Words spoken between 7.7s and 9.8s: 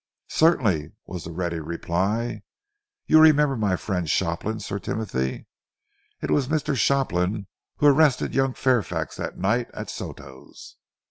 who arrested young Fairfax that night